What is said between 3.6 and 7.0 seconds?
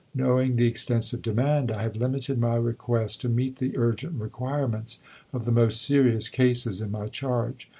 urgent requirements of the most serious cases in